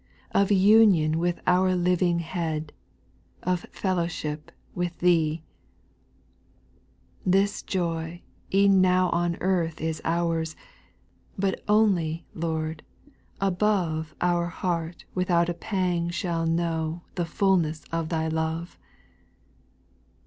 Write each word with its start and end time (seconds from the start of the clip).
Of 0.31 0.51
union 0.51 1.19
with 1.19 1.39
our 1.45 1.75
living 1.75 2.21
Head, 2.21 2.73
Of 3.43 3.67
fellowship 3.71 4.51
with 4.73 4.97
Thee? 4.97 5.43
7. 7.21 7.31
This 7.33 7.61
joy 7.61 8.23
e'en 8.51 8.81
now 8.81 9.11
on 9.11 9.35
earth 9.41 9.79
is 9.79 10.01
our's, 10.03 10.55
But 11.37 11.63
only. 11.67 12.25
Lord, 12.33 12.81
above 13.39 14.15
Our 14.21 14.47
heart 14.47 15.05
without 15.13 15.49
a 15.49 15.53
pang 15.53 16.09
shall 16.09 16.47
know 16.47 17.03
The 17.13 17.25
fulness 17.25 17.85
of 17.91 18.09
Thy 18.09 18.27
love. 18.27 18.79